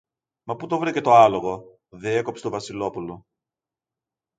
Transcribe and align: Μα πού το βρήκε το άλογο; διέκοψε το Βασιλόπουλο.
Μα 0.43 0.55
πού 0.55 0.67
το 0.67 0.77
βρήκε 0.77 1.01
το 1.01 1.13
άλογο; 1.13 1.79
διέκοψε 1.89 2.43
το 2.43 2.49
Βασιλόπουλο. 2.49 3.25